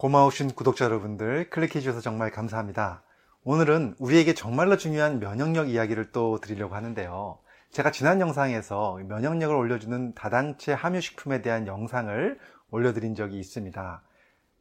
[0.00, 3.02] 고마우신 구독자 여러분들 클릭해 주셔서 정말 감사합니다.
[3.44, 7.38] 오늘은 우리에게 정말로 중요한 면역력 이야기를 또 드리려고 하는데요.
[7.70, 12.38] 제가 지난 영상에서 면역력을 올려주는 다당체 함유식품에 대한 영상을
[12.70, 14.02] 올려드린 적이 있습니다.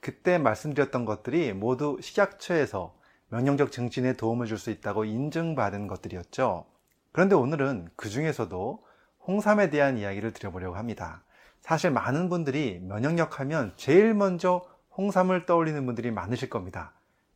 [0.01, 2.93] 그때 말씀드렸던 것들이 모두 식약처에서
[3.29, 6.65] 면역력 증진에 도움을 줄 수 있다고 인증받은 것들이었죠.
[7.13, 8.83] 그런데 오늘은 그 중에서도
[9.25, 11.23] 홍삼에 대한 이야기를 드려보려고 합니다.
[11.61, 14.65] 사실 많은 분들이 면역력 하면 제일 먼저
[14.99, 16.91] 홍삼을 떠올리는 분들이 많으실 겁니다.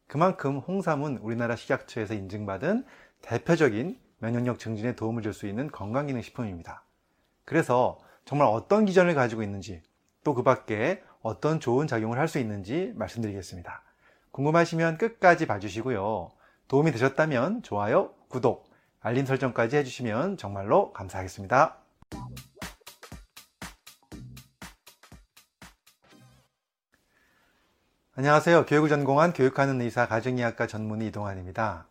[0.07, 2.83] 그만큼 홍삼은 우리나라 식약처에서 인증받은
[3.21, 6.83] 대표적인 면역력 증진에 도움을 줄 수 있는 건강기능식품입니다.
[7.45, 9.81] 그래서 정말 어떤 기전을 가지고 있는지
[10.25, 13.81] 또 그 밖에 어떤 좋은 작용을 할 수 있는지 말씀드리겠습니다.
[14.31, 16.31] 궁금하시면 끝까지 봐주시고요.
[16.67, 18.69] 도움이 되셨다면 좋아요, 구독,
[18.99, 21.77] 알림 설정까지 해주시면 정말로 감사하겠습니다.
[28.15, 28.67] 안녕하세요.
[28.67, 31.87] 교육을 전공한 교육하는 의사 가정의학과 전문의 이동환입니다.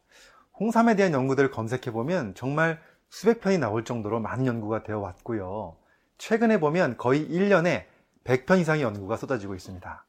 [0.61, 5.75] 홍삼에 대한 연구들을 검색해보면 정말 수백 편이 나올 정도로 많은 연구가 되어 왔고요.
[6.19, 7.87] 최근에 보면 거의 1년에
[8.23, 10.05] 100편 이상의 연구가 쏟아지고 있습니다.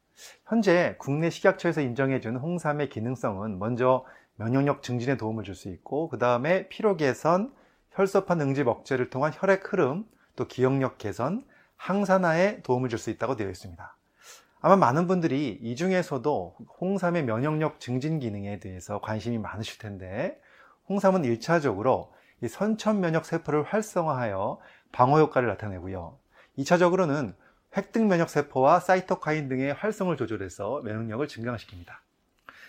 [0.46, 6.68] 현재 국내 식약처에서 인정해준 홍삼의 기능성은 먼저 면역력 증진에 도움을 줄 수 있고 그 다음에
[6.70, 7.52] 피로 개선,
[7.90, 11.44] 혈소판 응집 억제를 통한 혈액 흐름, 또 기억력 개선,
[11.78, 13.98] 항산화에 도움을 줄 수 있다고 되어 있습니다.
[14.66, 20.40] 아마 많은 분들이 이 중에서도 홍삼의 면역력 증진 기능에 대해서 관심이 많으실 텐데
[20.88, 22.12] 홍삼은 1차적으로
[22.48, 24.60] 선천 면역 세포를 활성화하여
[24.94, 26.18] 방어 효과를 나타내고요.
[26.60, 27.36] 2차적으로는
[27.76, 31.90] 획득 면역 세포와 사이토카인 등의 활성을 조절해서 면역력을 증강시킵니다.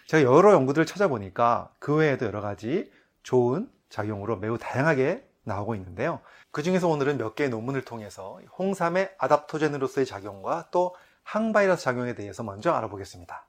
[0.08, 2.90] 제가 여러 연구들을 찾아보니까 그 외에도 여러 가지
[3.22, 6.18] 좋은 작용으로 매우 다양하게 나오고 있는데요.
[6.50, 12.72] 그 중에서 오늘은 몇 개의 논문을 통해서 홍삼의 아답토젠으로서의 작용과 또 항바이러스 작용에 대해서 먼저
[12.72, 13.46] 알아보겠습니다.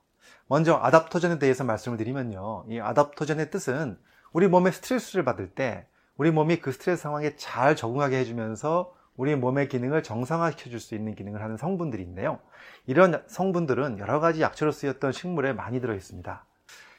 [0.48, 2.64] 먼저 아답토젠에 대해서 말씀을 드리면요.
[2.68, 3.98] 이 아답토젠의 뜻은
[4.32, 9.68] 우리 몸에 스트레스를 받을 때 우리 몸이 그 스트레스 상황에 잘 적응하게 해주면서 우리 몸의
[9.68, 12.38] 기능을 정상화시켜 줄 수 있는 기능을 하는 성분들인데요.
[12.86, 16.44] 이런 성분들은 여러 가지 약초로 쓰였던 식물에 많이 들어 있습니다.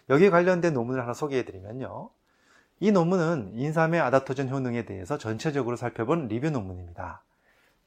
[0.09, 2.09] 여기에 관련된 논문을 하나 소개해 드리면요.
[2.79, 7.23] 이 논문은 인삼의 adaptogen 효능에 대해서 전체적으로 살펴본 리뷰 논문입니다.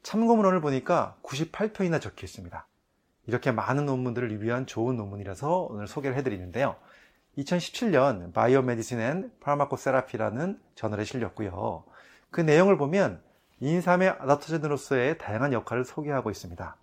[0.03, 2.67] 참고문헌을 보니까 98편이나 적혀 있습니다.
[3.31, 6.75] 이렇게 많은 논문들을 리뷰한 좋은 논문이라서 오늘 소개를 해드리는데요.
[7.37, 11.85] 2017년 Biomedicine and Pharmacotherapy라는 저널에 실렸고요.
[12.29, 13.21] 그 내용을 보면
[13.61, 16.75] 인삼의 adaptogen으로서의 다양한 역할을 소개하고 있습니다.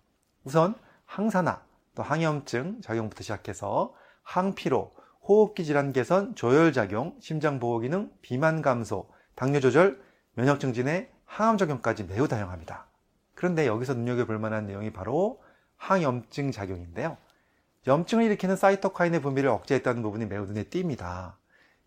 [0.43, 0.73] 우선
[1.05, 1.61] 항산화,
[1.93, 3.93] 또 항염증 작용부터 시작해서
[4.23, 10.01] 항피로, 호흡기 질환 개선, 조혈 작용, 심장 보호 기능, 비만 감소, 당뇨 조절,
[10.33, 12.87] 면역 증진의 항암 작용까지 매우 다양합니다.
[13.35, 15.43] 그런데 여기서 눈여겨볼 만한 내용이 바로
[15.79, 17.17] 항염증 작용인데요.
[17.87, 21.33] 염증을 일으키는 사이토카인의 분비를 억제했다는 부분이 매우 눈에 띕니다.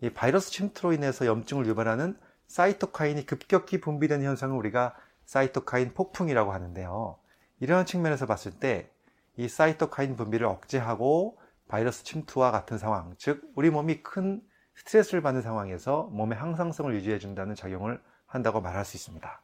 [0.00, 7.18] 이 바이러스 침투로 인해서 염증을 유발하는 사이토카인이 급격히 분비되는 현상을 우리가 사이토카인 폭풍이라고 하는데요.
[7.60, 8.92] 이러한 측면에서 봤을 때
[9.36, 11.38] 이 사이토카인 분비를 억제하고
[11.68, 14.42] 바이러스 침투와 같은 상황, 즉 우리 몸이 큰
[14.74, 19.42] 스트레스를 받는 상황에서 몸의 항상성을 유지해 준다는 작용을 한다고 말할 수 있습니다.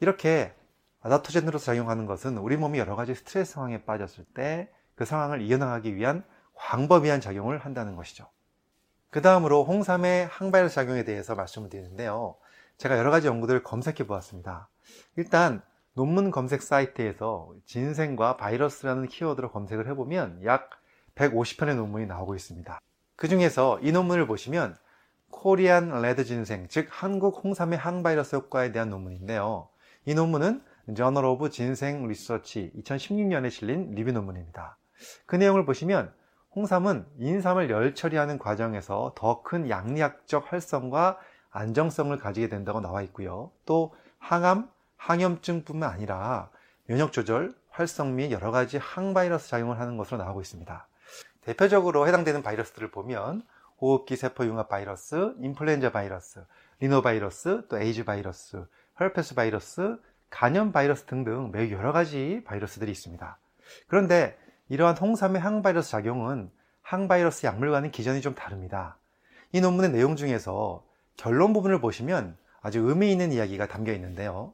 [0.00, 0.54] 이렇게
[1.06, 6.24] 아다토젠으로 작용하는 것은 우리 몸이 여러 가지 스트레스 상황에 빠졌을 때 그 상황을 이겨나가기 위한
[6.54, 8.26] 광범위한 작용을 한다는 것이죠.
[9.10, 12.34] 그 다음으로 홍삼의 항바이러스 작용에 대해서 말씀을 드리는데요.
[12.78, 14.68] 제가 여러 가지 연구들을 검색해 보았습니다.
[15.16, 15.62] 일단
[15.94, 20.70] 논문 검색 사이트에서 ginseng과 바이러스라는 키워드로 검색을 해보면 약
[21.14, 22.80] 150편의 논문이 나오고 있습니다.
[23.16, 24.76] 그 중에서 이 논문을 보시면
[25.30, 29.68] Korean Red Ginseng, 즉 한국 홍삼의 항바이러스 효과에 대한 논문인데요.
[30.04, 30.62] 이 논문은
[30.94, 34.76] Journal of Ginseng Research 2016년에 실린 리뷰 논문입니다.
[35.26, 36.12] 그 내용을 보시면
[36.54, 41.18] 홍삼은 인삼을 열 처리하는 과정에서 더 큰 약리학적 활성과
[41.50, 43.50] 안정성을 가지게 된다고 나와 있고요.
[43.64, 46.50] 또 항암, 항염증뿐만 아니라
[46.86, 50.88] 면역 조절, 활성 및 여러 가지 항바이러스 작용을 하는 것으로 나오고 있습니다.
[51.42, 53.42] 대표적으로 해당되는 바이러스들을 보면
[53.80, 56.44] 호흡기 세포 융합 바이러스, 인플루엔자 바이러스,
[56.78, 58.64] 리노바이러스, 또 에이즈 바이러스,
[58.98, 59.98] 헤르페스 바이러스,
[60.30, 63.38] 간염 바이러스 등등 매우 여러 가지 바이러스들이 있습니다.
[63.88, 64.36] 그런데
[64.68, 66.50] 이러한 홍삼의 항바이러스 작용은
[66.82, 68.96] 항바이러스 약물과는 기전이 좀 다릅니다.
[69.52, 70.84] 이 논문의 내용 중에서
[71.16, 74.52] 결론 부분을 보시면 아주 의미 있는 이야기가 담겨 있는데요.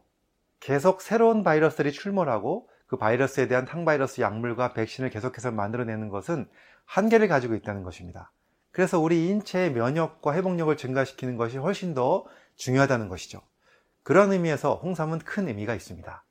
[0.61, 6.47] 계속 새로운 바이러스들이 출몰하고 그 바이러스에 대한 항바이러스 약물과 백신을 계속해서 만들어내는 것은
[6.85, 8.31] 한계를 가지고 있다는 것입니다.
[8.71, 12.25] 그래서 우리 인체의 면역과 회복력을 증가시키는 것이 훨씬 더
[12.57, 13.41] 중요하다는 것이죠.
[14.03, 16.25] 그런 의미에서 홍삼은 큰 의미가 있습니다.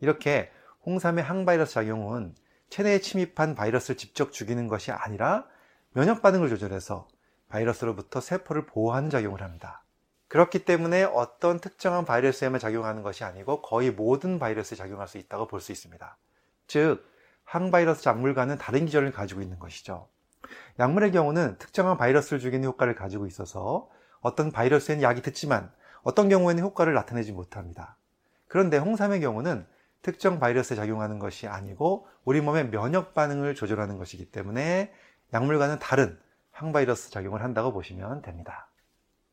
[0.00, 0.50] 이렇게
[0.86, 2.34] 홍삼의 항바이러스 작용은
[2.70, 5.46] 체내에 침입한 바이러스를 직접 죽이는 것이 아니라
[5.92, 7.08] 면역 반응을 조절해서
[7.48, 9.84] 바이러스로부터 세포를 보호하는 작용을 합니다.
[10.28, 15.60] 그렇기 때문에 어떤 특정한 바이러스에만 작용하는 것이 아니고 거의 모든 바이러스에 작용할 수 있다고 볼
[15.60, 16.16] 수 있습니다.
[16.66, 17.02] 즉,
[17.44, 20.08] 항바이러스 작물과는 다른 기전을 가지고 있는 것이죠.
[20.78, 23.88] 약물의 경우는 특정한 바이러스를 죽이는 효과를 가지고 있어서
[24.20, 25.72] 어떤 바이러스에는 약이 듣지만
[26.02, 27.96] 어떤 경우에는 효과를 나타내지 못합니다.
[28.46, 29.66] 그런데 홍삼의 경우는
[30.02, 34.92] 특정 바이러스에 작용하는 것이 아니고 우리 몸의 면역 반응을 조절하는 것이기 때문에
[35.32, 36.18] 약물과는 다른
[36.52, 38.68] 항바이러스 작용을 한다고 보시면 됩니다.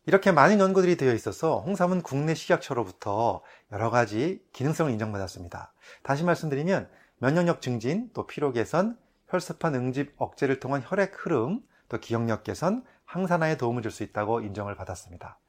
[0.05, 3.41] 이렇게 많은 연구들이 되어 있어서 홍삼은 국내 식약처로부터
[3.71, 5.73] 여러 가지 기능성을 인정받았습니다.
[6.03, 6.87] 다시 말씀드리면
[7.17, 8.97] 면역력 증진, 또 피로 개선,
[9.29, 14.75] 혈소판 응집 억제를 통한 혈액 흐름, 또 기억력 개선, 항산화에 도움을 줄 수 있다고 인정을
[14.75, 15.39] 받았습니다.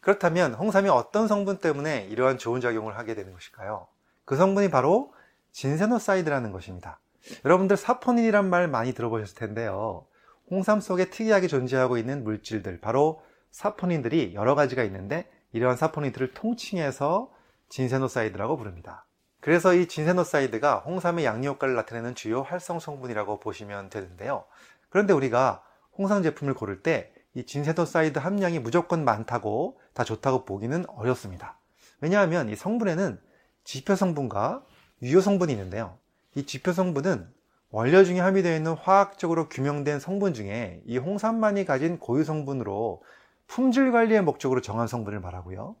[0.00, 3.86] 그렇다면 홍삼이 어떤 성분 때문에 이러한 좋은 작용을 하게 되는 것일까요?
[4.24, 5.12] 그 성분이 바로
[5.52, 7.00] ginsenoside라는 것입니다.
[7.44, 10.06] 여러분들 사포닌이란 말 많이 들어보셨을 텐데요.
[10.50, 17.32] 홍삼 속에 특이하게 존재하고 있는 물질들, 바로 사포닌들이 여러 가지가 있는데 이러한 사포닌들을 통칭해서
[17.68, 19.06] ginsenoside라고 부릅니다.
[19.40, 24.44] 그래서 이 ginsenoside가 홍삼의 약리 효과를 나타내는 주요 활성 성분이라고 보시면 되는데요.
[24.88, 25.62] 그런데 우리가
[25.96, 31.58] 홍삼 제품을 고를 때 이 진세노사이드 함량이 무조건 많다고 다 좋다고 보기는 어렵습니다.
[32.00, 33.20] 왜냐하면 이 성분에는
[33.62, 34.64] 지표 성분과
[35.02, 35.98] 유효 성분이 있는데요.
[36.34, 37.28] 이 지표 성분은
[37.68, 43.02] 원료 중에 함유되어 있는 화학적으로 규명된 성분 중에 이 홍삼만이 가진 고유 성분으로
[43.46, 45.76] 품질 관리의 목적으로 정한 성분을 말하고요.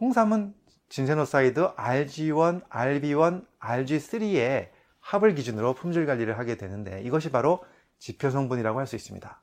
[0.00, 0.52] 홍삼은
[0.88, 7.62] ginsenoside RG1, RB1, RG3의 합을 기준으로 품질 관리를 하게 되는데 이것이 바로
[8.00, 9.40] 지표 성분이라고 할 수 있습니다.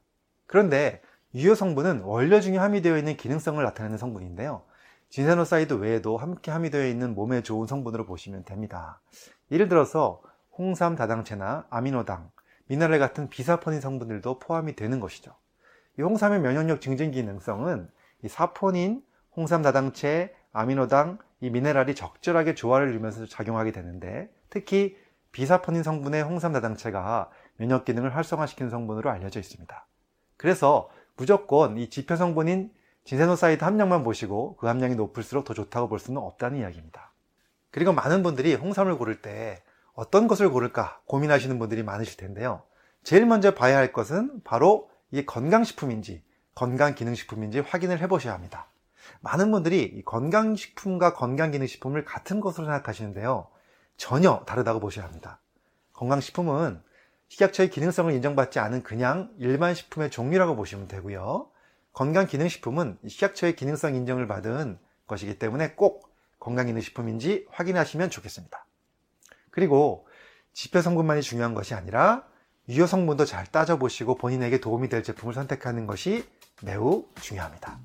[0.48, 1.02] 그런데
[1.36, 4.62] 유효 성분은 원료 중에 함유되어 있는 기능성을 나타내는 성분인데요.
[5.10, 9.02] 진세노사이드 외에도 함께 함유되어 있는 몸에 좋은 성분으로 보시면 됩니다.
[9.52, 10.22] 예를 들어서
[10.58, 12.32] 홍삼 다당체나 아미노당,
[12.68, 15.36] 미네랄 같은 비사포닌 성분들도 포함이 되는 것이죠.
[16.00, 17.90] 이 홍삼의 면역력 증진 기능성은
[18.24, 19.04] 이 사포닌,
[19.36, 24.96] 홍삼 다당체, 아미노당, 이 미네랄이 적절하게 조화를 이루면서 작용하게 되는데 특히
[25.34, 29.86] 비사포닌 성분의 홍삼 다당체가 면역 기능을 활성화시키는 성분으로 알려져 있습니다.
[30.38, 32.72] 그래서 무조건 이 지표 성분인
[33.06, 37.12] 진세노사이드 함량만 보시고 그 함량이 높을수록 더 좋다고 볼 수는 없다는 이야기입니다.
[37.72, 39.62] 그리고 많은 분들이 홍삼을 고를 때
[39.94, 42.64] 어떤 것을 고를까 고민하시는 분들이 많으실 텐데요.
[43.04, 46.24] 제일 먼저 봐야 할 것은 바로 이게 건강식품인지
[46.56, 48.68] 건강기능식품인지 확인을 해 보셔야 합니다.
[49.22, 53.48] 많은 분들이 건강식품과 건강기능식품을 같은 것으로 생각하시는데요.
[53.98, 55.40] 전혀 다르다고 보셔야 합니다.
[55.94, 56.82] 건강식품은
[57.30, 61.50] 식약처의 기능성을 인정받지 않은 그냥 일반 식품의 종류라고 보시면 되고요.
[61.94, 64.78] 건강기능식품은 식약처의 기능성 인정을 받은
[65.08, 68.66] 것이기 때문에 꼭 건강기능식품인지 확인하시면 좋겠습니다.
[69.50, 70.08] 그리고
[70.54, 72.26] 지표 성분만이 중요한 것이 아니라
[72.70, 76.26] 유효 성분도 잘 따져보시고 본인에게 도움이 될 제품을 선택하는 것이
[76.64, 77.80] 매우 중요합니다.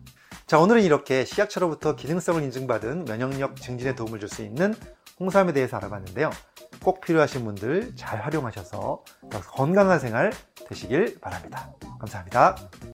[0.50, 4.74] 자, 오늘은 이렇게 식약처로부터 기능성을 인증받은 면역력 증진에 도움을 줄 수 있는
[5.20, 6.28] 홍삼에 대해서 알아봤는데요.
[6.82, 9.04] 꼭 필요하신 분들 잘 활용하셔서
[9.52, 10.32] 건강한 생활
[10.68, 11.72] 되시길 바랍니다.
[12.00, 12.56] 감사합니다.